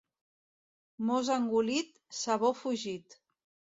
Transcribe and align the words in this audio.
Mos 1.09 1.29
engolit, 1.35 1.93
sabor 2.23 2.59
fugit. 2.63 3.19